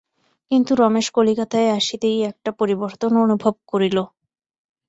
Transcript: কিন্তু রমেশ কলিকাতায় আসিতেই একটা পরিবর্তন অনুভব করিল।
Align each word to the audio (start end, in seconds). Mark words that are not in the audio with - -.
কিন্তু 0.51 0.71
রমেশ 0.75 1.07
কলিকাতায় 1.15 1.69
আসিতেই 1.71 2.17
একটা 2.31 2.49
পরিবর্তন 2.59 3.11
অনুভব 3.25 3.53
করিল। 3.67 3.97